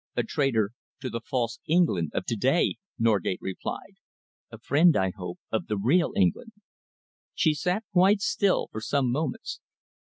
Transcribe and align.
"A 0.15 0.23
traitor 0.23 0.71
to 1.01 1.11
the 1.11 1.21
false 1.21 1.59
England 1.67 2.09
of 2.15 2.25
to 2.25 2.35
day," 2.35 2.77
Norgate 2.97 3.37
replied, 3.39 3.97
"a 4.51 4.57
friend, 4.57 4.97
I 4.97 5.11
hope, 5.15 5.37
of 5.51 5.67
the 5.67 5.77
real 5.77 6.11
England." 6.15 6.53
She 7.35 7.53
sat 7.53 7.83
quite 7.93 8.19
still 8.21 8.67
for 8.71 8.81
some 8.81 9.11
moments. 9.11 9.59